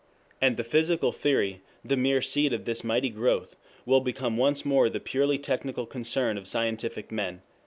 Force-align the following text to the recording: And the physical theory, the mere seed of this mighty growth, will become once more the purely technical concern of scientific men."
And 0.41 0.57
the 0.57 0.63
physical 0.63 1.11
theory, 1.11 1.61
the 1.85 1.95
mere 1.95 2.23
seed 2.23 2.53
of 2.53 2.65
this 2.65 2.83
mighty 2.83 3.09
growth, 3.11 3.55
will 3.85 4.01
become 4.01 4.35
once 4.35 4.65
more 4.65 4.89
the 4.89 4.99
purely 4.99 5.37
technical 5.37 5.85
concern 5.85 6.39
of 6.39 6.47
scientific 6.47 7.11
men." 7.11 7.43